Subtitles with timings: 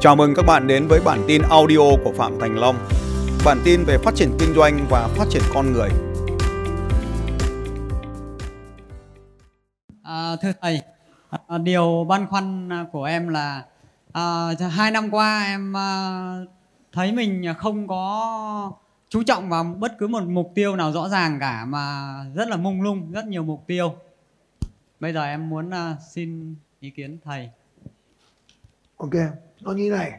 [0.00, 2.76] Chào mừng các bạn đến với bản tin audio của Phạm Thành Long.
[3.44, 5.88] Bản tin về phát triển kinh doanh và phát triển con người.
[10.02, 10.82] À, thưa thầy,
[11.48, 13.64] à, điều băn khoăn của em là
[14.12, 16.36] à, hai năm qua em à,
[16.92, 18.72] thấy mình không có
[19.08, 22.56] chú trọng vào bất cứ một mục tiêu nào rõ ràng cả mà rất là
[22.56, 23.94] mông lung, rất nhiều mục tiêu.
[25.00, 27.50] Bây giờ em muốn à, xin ý kiến thầy.
[28.96, 29.14] Ok,
[29.60, 30.12] nó như này.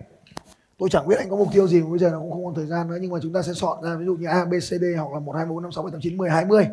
[0.77, 2.55] Tôi chẳng biết anh có mục tiêu gì mà bây giờ nó cũng không còn
[2.55, 4.53] thời gian nữa nhưng mà chúng ta sẽ chọn ra ví dụ như A, B,
[4.53, 6.67] C, D hoặc là 1, 2, 3, 4, 5, 6, 7, 8, 9, 10, 20.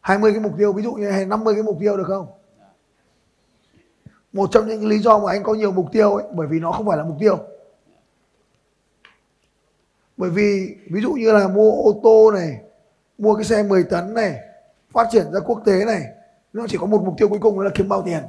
[0.00, 2.26] 20 cái mục tiêu, ví dụ như hay 50 cái mục tiêu được không?
[4.32, 6.72] Một trong những lý do mà anh có nhiều mục tiêu ấy, bởi vì nó
[6.72, 7.38] không phải là mục tiêu.
[10.16, 12.60] Bởi vì ví dụ như là mua ô tô này,
[13.18, 14.36] mua cái xe 10 tấn này,
[14.92, 16.02] phát triển ra quốc tế này,
[16.52, 18.22] nó chỉ có một mục tiêu cuối cùng đó là kiếm bao tiền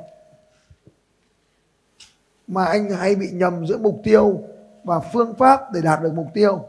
[2.48, 4.42] mà anh hay bị nhầm giữa mục tiêu
[4.84, 6.66] và phương pháp để đạt được mục tiêu.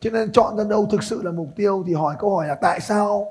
[0.00, 2.54] Cho nên chọn ra đâu thực sự là mục tiêu thì hỏi câu hỏi là
[2.54, 3.28] tại sao?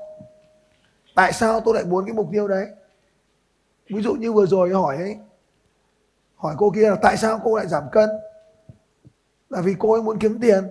[1.14, 2.66] Tại sao tôi lại muốn cái mục tiêu đấy?
[3.88, 5.16] Ví dụ như vừa rồi hỏi ấy,
[6.36, 8.10] hỏi cô kia là tại sao cô lại giảm cân?
[9.50, 10.64] Là vì cô ấy muốn kiếm tiền.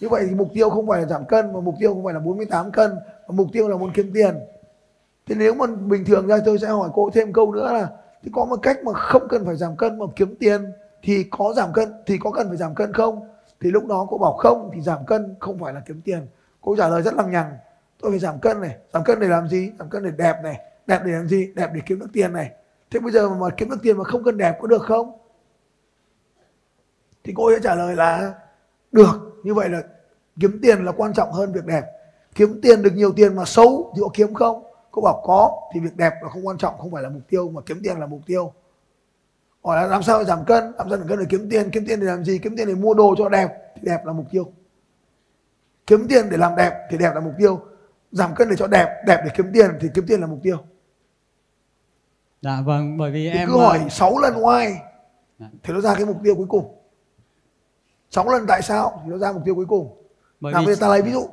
[0.00, 2.14] Như vậy thì mục tiêu không phải là giảm cân, mà mục tiêu không phải
[2.14, 2.90] là 48 cân,
[3.28, 4.34] mà mục tiêu là muốn kiếm tiền.
[5.26, 7.88] Thế nếu mà bình thường ra tôi sẽ hỏi cô thêm câu nữa là
[8.22, 11.52] thì có một cách mà không cần phải giảm cân mà kiếm tiền thì có
[11.56, 13.28] giảm cân, thì có cần phải giảm cân không?
[13.60, 16.26] Thì lúc đó cô bảo không, thì giảm cân không phải là kiếm tiền.
[16.60, 17.56] Cô trả lời rất lằng nhằng.
[18.00, 18.76] Tôi phải giảm cân này.
[18.92, 19.72] Giảm cân để làm gì?
[19.78, 20.60] Giảm cân để đẹp này.
[20.86, 21.52] Đẹp để làm gì?
[21.54, 22.50] Đẹp để kiếm được tiền này.
[22.90, 25.18] Thế bây giờ mà kiếm được tiền mà không cần đẹp có được không?
[27.24, 28.34] Thì cô ấy trả lời là
[28.92, 29.40] được.
[29.44, 29.82] Như vậy là
[30.40, 31.82] kiếm tiền là quan trọng hơn việc đẹp.
[32.34, 34.64] Kiếm tiền được nhiều tiền mà xấu thì có kiếm không?
[34.90, 37.50] Cô bảo có thì việc đẹp là không quan trọng không phải là mục tiêu
[37.50, 38.52] mà kiếm tiền là mục tiêu.
[39.64, 40.64] Hỏi là làm sao giảm cân?
[40.64, 41.70] Làm sao giảm cân để kiếm tiền?
[41.70, 42.38] Kiếm tiền để làm gì?
[42.38, 44.52] Kiếm tiền để mua đồ cho đẹp thì đẹp là mục tiêu.
[45.86, 47.60] Kiếm tiền để làm đẹp thì đẹp là mục tiêu.
[48.12, 50.56] Giảm cân để cho đẹp đẹp để kiếm tiền thì kiếm tiền là mục tiêu.
[52.42, 54.74] Dạ vâng, bởi vì thì em cứ hỏi à, 6 lần why
[55.38, 55.46] Dạ.
[55.62, 56.74] thì nó ra cái mục tiêu cuối cùng.
[58.10, 59.96] 6 lần tại sao thì nó ra mục tiêu cuối cùng.
[60.40, 61.28] Bởi nào vì bây giờ ta lấy ví dụ.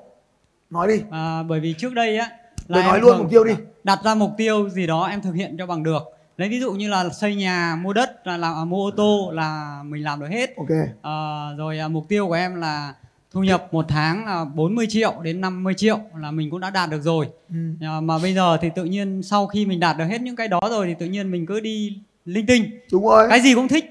[0.69, 1.03] Nói đi.
[1.12, 2.29] À, bởi vì trước đây á
[2.69, 3.53] Em nói luôn thường mục tiêu đi.
[3.83, 6.03] đặt ra mục tiêu gì đó em thực hiện cho bằng được.
[6.38, 9.31] Lấy ví dụ như là xây nhà mua đất là, là à, mua ô tô
[9.33, 10.57] là mình làm được hết.
[10.57, 10.67] Ok.
[11.01, 12.94] Ờ, rồi à, mục tiêu của em là
[13.31, 16.89] thu nhập một tháng là 40 triệu đến 50 triệu là mình cũng đã đạt
[16.89, 17.29] được rồi.
[17.50, 17.55] Ừ.
[17.81, 20.47] À, mà bây giờ thì tự nhiên sau khi mình đạt được hết những cái
[20.47, 22.79] đó rồi thì tự nhiên mình cứ đi linh tinh.
[22.91, 23.28] Đúng rồi.
[23.29, 23.85] Cái gì cũng thích.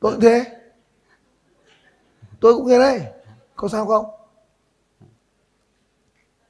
[0.00, 0.44] Tôi cũng thế.
[2.40, 3.00] Tôi cũng thế đấy.
[3.56, 4.04] Có sao không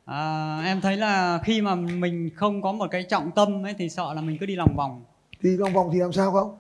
[0.04, 3.88] à, em thấy là khi mà mình không có một cái trọng tâm ấy thì
[3.88, 5.04] sợ là mình cứ đi lòng vòng.
[5.40, 6.58] Thì lòng vòng thì làm sao không?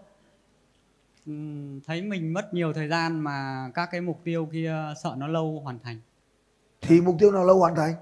[1.26, 5.26] Ừm, thấy mình mất nhiều thời gian mà các cái mục tiêu kia sợ nó
[5.26, 6.00] lâu hoàn thành.
[6.80, 7.94] Thì mục tiêu nào lâu hoàn thành?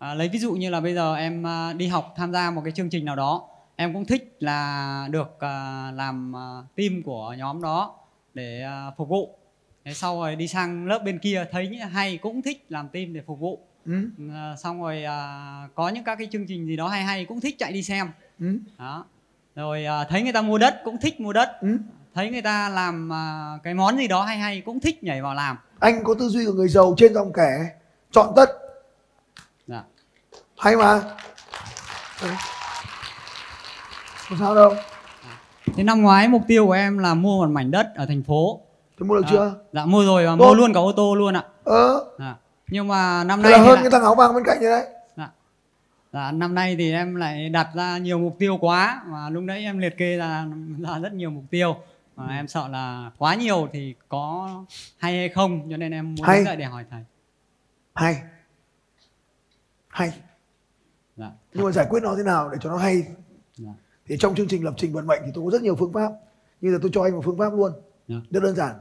[0.00, 2.60] À, lấy ví dụ như là bây giờ em à, đi học tham gia một
[2.64, 7.34] cái chương trình nào đó em cũng thích là được à, làm à, team của
[7.38, 7.94] nhóm đó
[8.34, 8.64] để
[8.96, 9.38] phục vụ
[9.84, 13.20] Thế sau rồi đi sang lớp bên kia thấy hay cũng thích làm team để
[13.26, 13.92] phục vụ ừ?
[14.34, 17.40] à, xong rồi à, có những các cái chương trình gì đó hay hay cũng
[17.40, 18.10] thích chạy đi xem
[18.40, 18.58] Ừ?
[18.78, 19.04] đó
[19.56, 21.78] rồi à, thấy người ta mua đất cũng thích mua đất Ừ?
[22.14, 25.34] thấy người ta làm à, cái món gì đó hay hay cũng thích nhảy vào
[25.34, 27.70] làm anh có tư duy của người giàu trên dòng kẻ
[28.12, 28.50] chọn tất
[29.66, 29.82] dạ.
[30.58, 31.00] hay mà
[32.22, 32.34] Đấy.
[34.30, 34.74] có sao đâu
[35.76, 38.60] thế năm ngoái mục tiêu của em là mua một mảnh đất ở thành phố
[39.00, 40.44] tôi mua được À, chưa dạ mua rồi và Tốt.
[40.44, 42.36] mua luôn cả ô tô luôn ạ ờ dạ.
[42.68, 44.68] nhưng mà năm thế nay là hơn lại, cái thằng áo vàng bên cạnh như
[44.70, 45.30] đấy dạ.
[46.12, 49.60] dạ, năm nay thì em lại đặt ra nhiều mục tiêu quá mà lúc nãy
[49.62, 50.46] em liệt kê ra,
[50.78, 51.76] ra rất nhiều mục tiêu
[52.16, 52.32] mà Ừ.
[52.34, 54.50] em sợ là quá nhiều thì có
[54.98, 56.42] hay hay không cho nên em muốn Hay.
[56.44, 57.04] lại để hỏi thầy
[57.94, 58.22] hay
[59.88, 60.12] hay
[61.16, 61.30] dạ.
[61.54, 63.02] nhưng mà giải quyết nó thế nào để cho nó hay
[63.56, 63.70] Dạ.
[64.06, 66.12] thì trong chương trình lập trình vận mệnh thì tôi có rất nhiều phương pháp
[66.60, 67.72] như là tôi cho anh một phương pháp luôn
[68.08, 68.16] Dạ.
[68.30, 68.74] rất đơn giản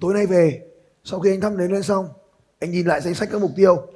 [0.00, 0.66] tối nay về
[1.04, 2.08] sau khi anh thăm đến lên xong
[2.60, 3.86] anh nhìn lại danh sách các mục tiêu.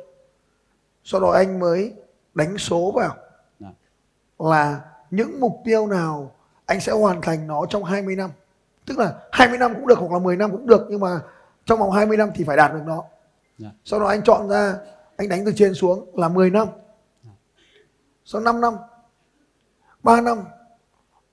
[1.04, 1.94] Sau đó anh mới
[2.34, 3.16] đánh số vào
[3.60, 3.68] Dạ.
[4.38, 4.80] là
[5.10, 6.32] những mục tiêu nào
[6.66, 8.30] anh sẽ hoàn thành nó trong 20 năm.
[8.86, 11.20] Tức là 20 năm cũng được hoặc là 10 năm cũng được nhưng mà
[11.64, 13.04] trong vòng 20 năm thì phải đạt được nó.
[13.58, 13.68] Dạ.
[13.84, 14.74] sau đó anh chọn ra
[15.16, 16.68] anh đánh từ trên xuống là 10 năm.
[18.24, 18.74] Sau 5 năm
[20.02, 20.44] 3 năm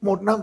[0.02, 0.40] một năm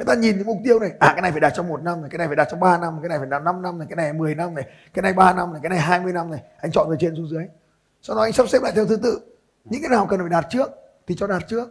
[0.00, 2.00] Thế ta nhìn cái mục tiêu này À cái này phải đạt trong một năm
[2.00, 3.86] này Cái này phải đạt trong 3 năm Cái này phải đạt 5 năm này
[3.90, 4.64] Cái này 10 năm này
[4.94, 6.40] Cái này 3 năm này Cái này 20 năm này.
[6.60, 7.46] Anh chọn từ trên xuống dưới.
[8.02, 9.20] Sau đó anh sắp xếp lại theo thứ tự.
[9.64, 10.70] Những cái nào cần phải đạt trước
[11.06, 11.68] Thì cho đạt trước.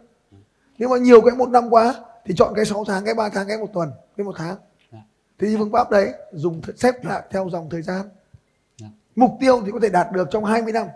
[0.78, 1.94] Nhưng mà nhiều cái một năm quá
[2.24, 4.56] thì chọn cái 6 tháng cái 3 tháng cái một tuần cái một tháng.
[4.92, 4.98] Dạ.
[5.38, 8.02] thì phương pháp đấy dùng xếp lại theo dòng thời gian.
[8.80, 8.86] Dạ.
[9.16, 10.86] mục tiêu thì có thể đạt được trong 20 năm.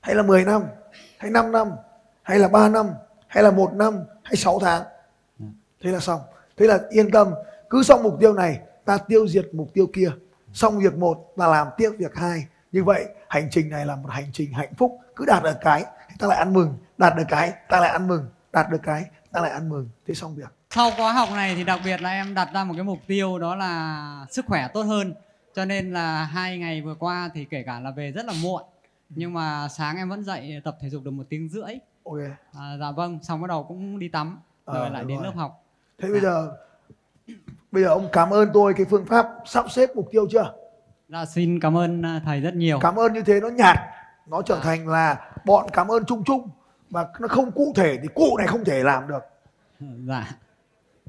[0.00, 0.62] Hay là 10 năm
[1.18, 1.70] hay 5 năm
[2.22, 2.90] hay là 3 năm
[3.26, 4.82] hay là một năm hay 6 tháng.
[5.84, 6.20] Thế là xong.
[6.56, 7.28] Thế là yên tâm
[7.70, 10.10] cứ xong mục tiêu này ta tiêu diệt mục tiêu kia.
[10.52, 12.46] Xong việc một ta làm tiếp việc hai.
[12.72, 14.98] Như vậy hành trình này là một hành trình hạnh phúc.
[15.16, 15.84] Cứ đạt được cái
[16.18, 16.76] ta lại ăn mừng.
[16.98, 18.26] Đạt được cái ta lại ăn mừng.
[18.52, 19.88] Đạt được cái ta lại ăn mừng.
[20.06, 20.48] Thế xong việc.
[20.70, 23.38] Sau khóa học này thì đặc biệt là em đặt ra một cái mục tiêu
[23.38, 25.14] đó là sức khỏe tốt hơn.
[25.54, 28.62] Cho nên là hai ngày vừa qua thì kể cả là về rất là muộn.
[29.08, 31.74] Nhưng mà sáng em vẫn dậy tập thể dục được một tiếng rưỡi.
[32.04, 32.16] Ok.
[32.58, 35.26] À, dạ vâng xong bắt đầu cũng đi tắm rồi Ờ, lại đến rồi.
[35.26, 35.63] lớp học
[35.98, 36.50] thế bây giờ
[37.72, 40.52] bây giờ ông cảm ơn tôi cái phương pháp sắp xếp mục tiêu chưa?
[41.08, 42.78] Dạ xin cảm ơn à, thầy rất nhiều.
[42.80, 43.76] Cảm ơn như thế nó nhạt
[44.26, 46.48] nó trở thành là bọn cảm ơn chung chung
[46.90, 49.22] mà nó không cụ thể thì cụ này không thể làm được.
[49.80, 50.26] Dạ.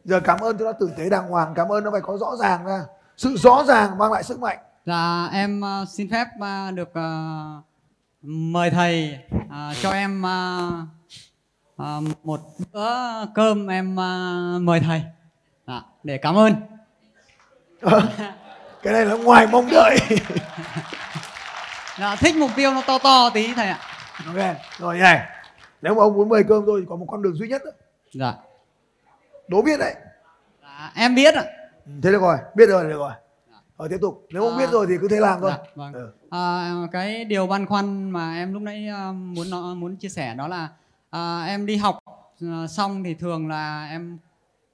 [0.04, 2.36] Giờ cảm ơn cho nó tử tế đàng hoàng cảm ơn nó phải có rõ
[2.40, 2.82] ràng ra.
[3.18, 4.58] Sự rõ ràng mang lại sức mạnh.
[4.86, 6.92] Dạ em à, xin phép à, được
[8.22, 9.20] mời thầy
[9.82, 10.24] cho em
[11.78, 12.40] à, à, một
[12.74, 14.32] bữa cơm em à,
[14.62, 15.04] mời thầy
[15.68, 16.54] dạ, để cảm ơn.
[18.84, 19.98] cái này là ngoài mong đợi
[22.00, 23.80] Dạ, thích mục tiêu nó to to tí thầy ạ.
[24.28, 25.22] ok rồi này
[25.82, 27.72] nếu mà ông muốn mời cơm tôi thì có một con đường duy nhất đó.
[28.14, 28.34] Dạ.
[29.48, 29.96] đố biết đấy
[30.62, 31.44] dạ em biết ạ.
[31.86, 33.12] Ừ, thế được rồi biết rồi được rồi
[33.78, 34.58] rồi tiếp tục nếu ông À.
[34.60, 35.94] biết rồi thì cứ thế làm thôi Dạ, vâng.
[35.94, 36.12] Ừ.
[36.30, 40.34] À, cái điều băn khoăn mà em lúc nãy à, muốn nói, muốn chia sẻ
[40.38, 40.68] đó là
[41.16, 42.00] à, em đi học
[42.42, 44.20] à, xong thì thường là em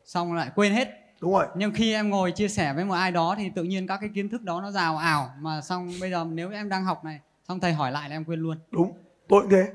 [0.06, 0.88] xong lại quên hết.
[1.22, 1.48] Đúng rồi.
[1.56, 4.10] Nhưng khi em ngồi chia sẻ với một ai đó thì tự nhiên các cái
[4.16, 5.30] kiến thức đó nó rào ảo.
[5.40, 8.26] Mà xong bây giờ nếu em đang học này xong thầy hỏi lại là em
[8.26, 8.58] quên luôn.
[8.72, 8.94] Đúng
[9.28, 9.72] tôi cũng thế.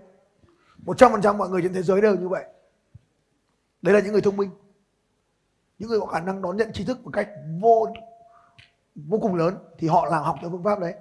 [0.85, 2.45] Một trăm phần trăm mọi người trên thế giới đều như vậy.
[3.83, 4.51] Đấy là những người thông minh.
[5.79, 7.29] Những người có khả năng đón nhận tri thức một cách
[7.61, 7.87] vô
[8.95, 10.95] vô cùng lớn thì họ làm học theo phương pháp đấy.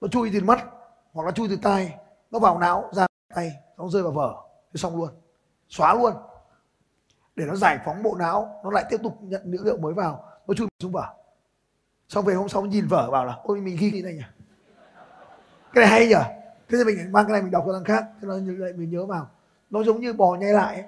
[0.00, 0.64] Nó chui từ mắt
[1.12, 1.94] hoặc là chui từ tai
[2.30, 5.10] nó vào não ra tay nó rơi vào vở thì xong luôn.
[5.68, 6.12] Xóa luôn.
[7.36, 10.24] Để nó giải phóng bộ não nó lại tiếp tục nhận dữ liệu mới vào.
[10.46, 11.14] Nó chui xuống vở
[12.08, 14.22] xong về hôm sau nhìn vở bảo là ôi mình ghi cái này nhỉ?
[15.72, 16.14] Cái này hay nhỉ?
[16.68, 18.90] Thế thì mình mang cái này mình đọc cho thằng khác thế nó vậy mình
[18.90, 19.28] nhớ vào.
[19.70, 20.84] Nó giống như bò nhai lại ấy.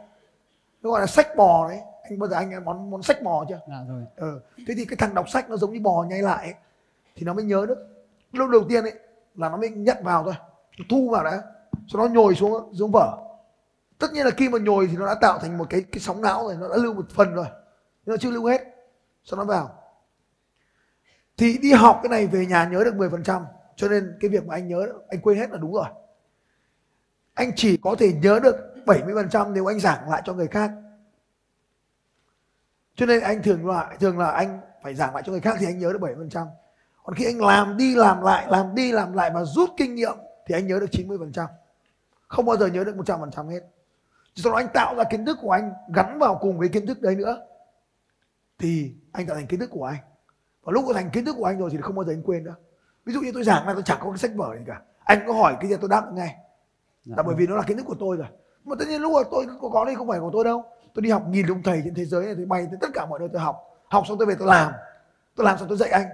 [0.83, 1.81] nó gọi là sách bò đấy.
[2.03, 3.61] Anh bao giờ anh ăn món món sách bò chưa?
[3.69, 4.05] Dạ rồi.
[4.17, 4.41] Ừ.
[4.69, 6.55] thế thì cái thằng đọc sách nó giống như bò nhai lại ấy.
[7.17, 7.87] thì nó mới nhớ được.
[8.33, 8.95] Lúc đầu tiên ấy
[9.35, 10.35] là nó mới nhận vào thôi.
[10.79, 11.43] Nó thu vào đã.
[11.89, 13.19] Sau đó nhồi xuống xuống vở
[14.01, 16.23] tất nhiên là khi mà nhồi thì nó đã tạo thành một cái cái sóng
[16.23, 17.47] não rồi nó đã lưu một phần rồi.
[18.07, 18.61] Nhưng nó chưa lưu hết.
[19.25, 19.83] Sau nó vào.
[21.37, 23.45] Thì đi học cái này về nhà nhớ được 10%
[23.77, 25.87] cho nên cái việc mà anh nhớ anh quên hết là đúng rồi.
[27.35, 28.57] Anh chỉ có thể nhớ được
[28.87, 30.71] 70% nếu anh giảng lại cho người khác.
[32.95, 35.67] Cho nên anh thường là thường là anh phải giảng lại cho người khác thì
[35.67, 36.47] anh nhớ được 70%
[37.03, 40.17] Còn khi anh làm đi làm lại, làm đi làm lại và rút kinh nghiệm
[40.47, 41.47] thì anh nhớ được 90%.
[42.29, 43.61] Không bao giờ nhớ được 100% hết.
[44.35, 47.03] Sau đó anh tạo ra kiến thức của anh gắn vào cùng với kiến thức
[47.03, 47.41] đấy nữa
[48.59, 49.99] thì anh tạo thành kiến thức của anh.
[50.63, 52.45] Và lúc có thành kiến thức của anh rồi thì không bao giờ anh quên
[52.45, 52.55] nữa.
[53.05, 54.83] Ví dụ như tôi giảng là tôi chẳng có cái sách vở gì cả.
[55.05, 56.37] Anh có hỏi cái gì tôi đáp ngay.
[57.05, 58.27] Dạ Là bởi vì nó là kiến thức của tôi rồi.
[58.65, 60.65] Mà tất nhiên lúc mà tôi có có đây không phải của tôi đâu.
[60.95, 63.07] Tôi đi học nghìn ông thầy trên thế giới này tôi bay tới tất cả
[63.07, 63.57] mọi nơi tôi học.
[63.85, 64.73] Học xong tôi về tôi làm.
[65.37, 66.07] Tôi làm xong tôi dạy anh.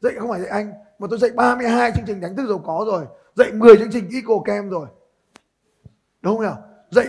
[0.00, 2.84] Dạy không phải dạy anh mà tôi dạy 32 chương trình đánh thức giàu có
[2.86, 4.88] rồi, dạy 10 chương trình Eco Cam rồi.
[6.22, 6.62] Đúng không nào?
[6.90, 7.06] Dạy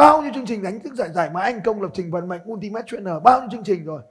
[0.00, 2.40] bao nhiêu chương trình đánh thức giải giải mã anh công lập trình vận mệnh
[2.52, 4.02] Ultimate Trainer, bao nhiêu chương trình rồi.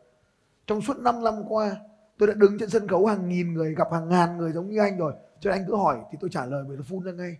[0.67, 1.75] Trong suốt 5 năm qua,
[2.17, 4.79] tôi đã đứng trên sân khấu hàng nghìn người, gặp hàng ngàn người giống như
[4.79, 5.13] anh rồi.
[5.39, 7.37] Cho nên anh cứ hỏi thì tôi trả lời bởi nó phun ra ngay.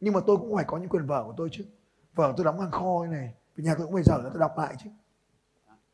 [0.00, 1.64] Nhưng mà tôi cũng phải có những quyền vở của tôi chứ.
[2.14, 4.58] Vở tôi đóng hàng kho như này, vì nhà tôi cũng phải dở tôi đọc
[4.58, 4.90] lại chứ.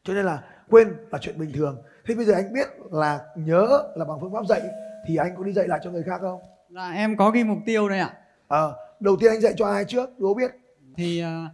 [0.05, 1.83] Cho nên là quên là chuyện bình thường.
[2.07, 4.63] Thế bây giờ anh biết là nhớ là bằng phương pháp dạy
[5.07, 6.41] thì anh có đi dạy lại cho người khác không?
[6.69, 8.15] dạ em có ghi mục tiêu đây ạ
[8.49, 10.19] Ờ, đầu tiên anh dạy cho ai trước?
[10.19, 10.51] Đố biết.
[10.97, 11.49] thì à,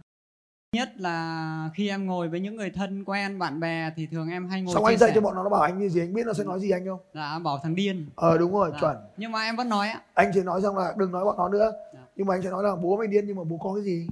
[0.75, 4.49] nhất là khi em ngồi với những người thân quen bạn bè thì thường em
[4.49, 5.15] hay ngồi Xong anh dạy sẻ.
[5.15, 6.85] cho bọn nó nó bảo anh như gì anh biết nó sẽ nói gì anh
[6.85, 6.99] không?
[7.13, 8.77] dạ bảo thằng điên Ờ đúng rồi, Dạ.
[8.81, 8.95] chuẩn.
[9.17, 11.49] nhưng mà em vẫn nói ạ Anh chỉ nói rằng là đừng nói bọn nó
[11.49, 11.71] nữa.
[11.93, 11.99] Dạ.
[12.15, 14.07] Nhưng mà anh sẽ nói là bố mày điên nhưng mà bố có cái gì?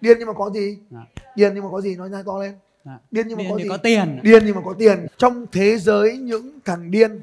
[0.00, 0.78] Điên nhưng mà có gì?
[0.90, 0.98] Dạ.
[1.36, 1.96] Điên nhưng mà có gì?
[1.96, 2.54] Nói nhanh to lên.
[2.84, 2.98] Dạ.
[3.10, 3.68] Điên nhưng mà điên có gì?
[3.68, 5.06] có tiền Điên nhưng mà có tiền.
[5.16, 7.20] Trong thế giới những thằng điên,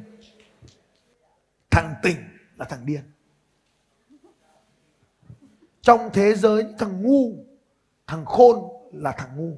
[1.71, 2.17] thằng tỉnh
[2.57, 3.01] là thằng điên.
[5.81, 7.33] Trong thế giới những thằng ngu,
[8.11, 8.55] thằng khôn
[8.91, 9.57] là thằng ngu.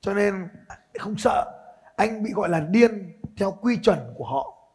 [0.00, 0.48] Cho nên
[0.98, 1.52] không sợ
[1.96, 4.68] anh bị gọi là điên theo quy chuẩn của họ.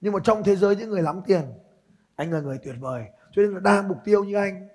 [0.00, 1.42] Nhưng mà trong thế giới những người lắm tiền,
[2.16, 3.04] anh là người tuyệt vời.
[3.32, 4.68] Cho nên là đa mục tiêu như anh,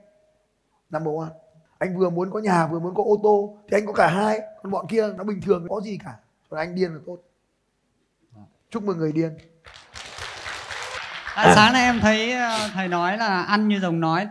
[0.89, 1.39] number one.
[1.77, 4.41] anh vừa muốn có nhà vừa muốn có ô tô thì anh có cả hai
[4.61, 6.19] còn bọn kia nó bình thường có gì cả
[6.49, 7.17] còn anh điên là tốt
[8.69, 9.37] chúc mừng người điên
[11.35, 14.27] Tại sáng nay em thấy ờ, thầy nói là ăn như rồng nói,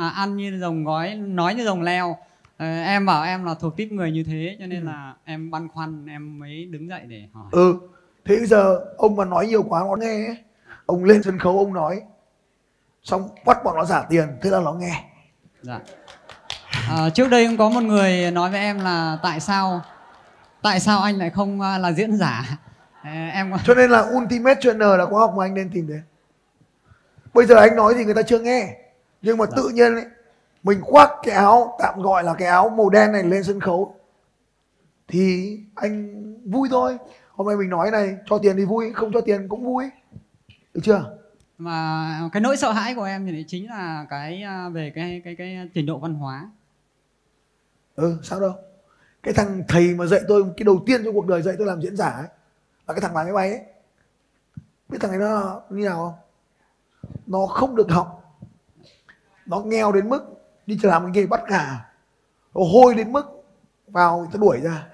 [0.00, 2.16] à, ăn như rồng gói, nói như rồng leo.
[2.58, 5.68] Ờ, em bảo em là thuộc tiếp người như thế cho nên là em băn
[5.68, 7.44] khoăn em mới đứng dậy để hỏi.
[7.52, 7.74] ừ
[8.24, 10.36] thế giờ ông mà nói nhiều quá nó nghe ấy.
[10.86, 12.00] ông lên sân khấu ông nói
[13.02, 15.04] xong bắt bọn nó giả tiền thế là nó nghe
[15.62, 15.78] Dạ.
[16.88, 19.82] À, trước đây cũng có một người nói với em là tại sao
[20.62, 22.44] tại sao anh lại không à, là diễn giả?
[23.04, 26.02] Ờ, em cho nên là ultimate trainer là khóa học mà anh nên tìm đến
[27.34, 28.76] bây giờ anh nói thì người ta chưa nghe.
[29.22, 30.04] Nhưng mà tự nhiên ấy,
[30.62, 33.96] mình khoác cái áo tạm gọi là cái áo màu đen này lên sân khấu.
[35.08, 36.98] Thì anh vui thôi.
[37.30, 39.84] Hôm nay mình nói này cho tiền thì vui không cho tiền cũng vui.
[40.74, 41.18] Được chưa?
[41.58, 45.34] Mà cái nỗi sợ hãi của em thì chính là cái à, về cái cái
[45.36, 46.50] cái trình độ văn hóa.
[47.94, 48.52] ừ sao đâu.
[49.22, 51.82] Cái thằng thầy mà dạy tôi cái đầu tiên trong cuộc đời dạy tôi làm
[51.82, 52.26] diễn giả ấy
[52.86, 53.60] là cái thằng lái máy bay ấy.
[54.88, 56.21] Biết thằng ấy nó như nào không
[57.26, 58.38] nó không được học.
[59.46, 60.22] Nó nghèo đến mức
[60.66, 61.92] đi làm cái nghề bắt gà.
[62.54, 63.44] Nó hôi đến mức
[63.86, 64.88] vào người ta đuổi ra.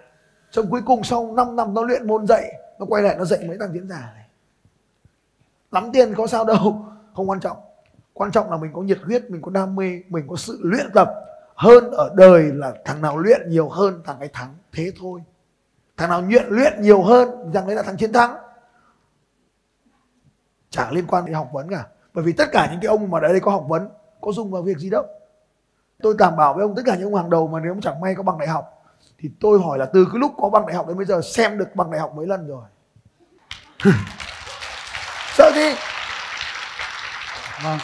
[0.50, 3.44] Trong cuối cùng sau 5 năm nó luyện môn dạy, nó quay lại nó dạy
[3.48, 4.28] mấy thằng diễn giả này.
[5.70, 7.56] Lắm tiền có sao đâu, không quan trọng.
[8.12, 10.86] Quan trọng là mình có nhiệt huyết, mình có đam mê, mình có sự luyện
[10.94, 11.08] tập.
[11.54, 14.54] Hơn ở đời là thằng nào luyện nhiều hơn thằng ấy thắng.
[14.72, 15.22] Thế thôi.
[15.96, 18.36] Thằng nào luyện luyện nhiều hơn rằng đấy là thằng chiến thắng.
[20.70, 21.86] Chả liên quan đến học vấn cả
[22.18, 23.88] bởi vì tất cả những cái ông mà ở đây có học vấn
[24.20, 25.04] có dùng vào việc gì đâu
[26.02, 28.00] tôi đảm bảo với ông tất cả những ông hàng đầu mà nếu ông chẳng
[28.00, 28.64] may có bằng đại học
[29.18, 31.58] thì tôi hỏi là từ cái lúc có bằng đại học đến bây giờ xem
[31.58, 32.62] được bằng đại học mấy lần rồi
[35.37, 35.75] sợ gì
[37.64, 37.78] Vâng.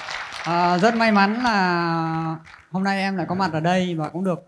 [0.45, 2.37] À, rất may mắn là
[2.71, 4.47] hôm nay em lại có mặt ở đây và cũng được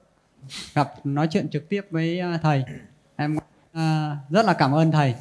[0.75, 2.65] gặp nói chuyện trực tiếp với à, thầy.
[3.17, 3.39] Em
[3.73, 5.15] à, rất là cảm ơn thầy.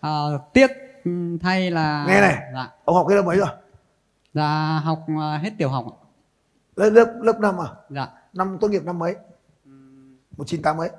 [0.00, 0.10] À,
[0.52, 0.70] tiếc
[1.04, 1.10] ừ,
[1.40, 2.36] thay là Nghe này.
[2.54, 2.68] Dạ.
[2.84, 3.48] ông học cái lớp mấy rồi
[4.34, 5.84] Dạ học à, hết tiểu học.
[5.86, 5.94] ạ.
[6.76, 8.08] lớp lớp lớp năm à Dạ.
[8.32, 9.16] năm tốt nghiệp năm mấy
[10.36, 10.90] một chín tám mấy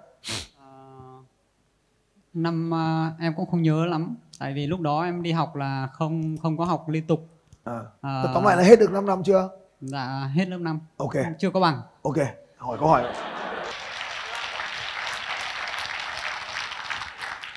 [0.60, 0.68] À,
[2.34, 5.88] năm à, em cũng không nhớ lắm tại vì lúc đó em đi học là
[5.94, 7.28] không không có học liên tục.
[7.64, 7.82] à.
[8.02, 8.24] À.
[8.34, 9.50] tóm lại là hết được 5 năm chưa
[9.82, 10.80] Dạ hết lớp 5.
[10.98, 11.82] ok Chưa có bằng.
[12.04, 12.16] ok
[12.58, 13.14] hỏi câu hỏi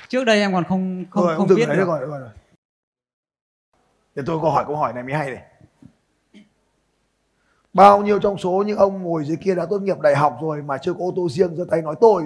[0.09, 1.75] Trước đây em còn không không rồi không biết được.
[1.75, 2.29] được rồi, được rồi rồi
[4.15, 5.43] để tôi có hỏi câu hỏi này mới hay này
[7.77, 10.61] bao nhiêu trong số những ông ngồi dưới kia đã tốt nghiệp đại học rồi
[10.61, 12.23] mà chưa có ô tô riêng giơ tay nói tôi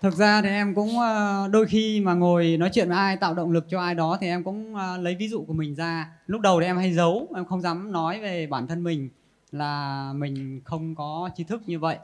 [0.00, 3.34] Thực ra thì em cũng ờ, đôi khi mà ngồi nói chuyện với ai tạo
[3.34, 6.10] động lực cho ai đó thì em cũng ờ, lấy ví dụ của mình ra.
[6.26, 9.08] Lúc đầu thì em hay giấu, em không dám nói về bản thân mình
[9.52, 11.98] là mình không có trí thức như vậy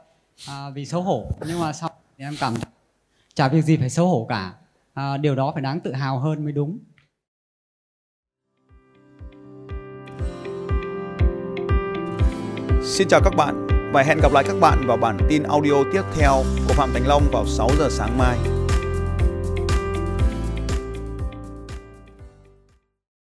[0.47, 1.25] à, vì xấu hổ.
[1.47, 2.53] Nhưng mà sau thì em cảm
[3.33, 4.53] chả việc gì phải xấu hổ cả.
[4.93, 6.79] À, điều đó phải đáng tự hào hơn mới đúng.
[12.83, 16.01] Xin chào các bạn và hẹn gặp lại các bạn vào bản tin audio tiếp
[16.15, 18.62] theo của Phạm Thành Long vào 6 giờ sáng mai.